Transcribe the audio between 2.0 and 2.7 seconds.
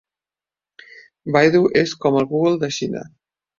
com el Google